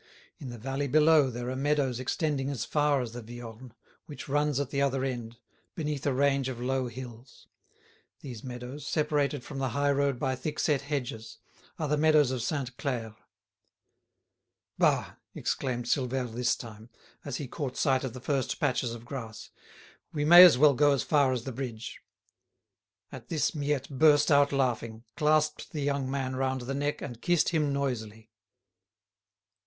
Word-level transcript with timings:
In 0.39 0.49
the 0.49 0.57
valley 0.57 0.87
below 0.87 1.29
there 1.29 1.51
are 1.51 1.55
meadows 1.55 1.99
extending 1.99 2.49
as 2.49 2.65
far 2.65 3.01
as 3.03 3.11
the 3.11 3.21
Viorne, 3.21 3.71
which 4.07 4.27
runs 4.27 4.59
at 4.59 4.71
the 4.71 4.81
other 4.81 5.03
end, 5.05 5.37
beneath 5.75 6.07
a 6.07 6.11
range 6.11 6.49
of 6.49 6.59
low 6.59 6.87
hills. 6.87 7.47
These 8.21 8.43
meadows, 8.43 8.83
separated 8.87 9.43
from 9.43 9.59
the 9.59 9.69
high 9.77 9.91
road 9.91 10.17
by 10.17 10.35
thickset 10.35 10.81
hedges, 10.81 11.37
are 11.77 11.87
the 11.87 11.97
meadows 11.97 12.31
of 12.31 12.41
Sainte 12.41 12.75
Claire. 12.77 13.15
"Bah!" 14.79 15.17
exclaimed 15.35 15.85
Silvère 15.85 16.33
this 16.33 16.55
time, 16.55 16.89
as 17.23 17.35
he 17.35 17.47
caught 17.47 17.77
sight 17.77 18.03
of 18.03 18.13
the 18.13 18.19
first 18.19 18.59
patches 18.59 18.95
of 18.95 19.05
grass: 19.05 19.51
"we 20.11 20.25
may 20.25 20.43
as 20.43 20.57
well 20.57 20.73
go 20.73 20.93
as 20.93 21.03
far 21.03 21.31
as 21.31 21.43
the 21.43 21.51
bridge." 21.51 22.01
At 23.11 23.27
this 23.29 23.53
Miette 23.53 23.91
burst 23.91 24.31
out 24.31 24.51
laughing, 24.51 25.03
clasped 25.15 25.73
the 25.73 25.81
young 25.83 26.09
man 26.09 26.35
round 26.35 26.61
the 26.61 26.73
neck, 26.73 27.03
and 27.03 27.21
kissed 27.21 27.49
him 27.49 27.71
noisily. 27.71 28.31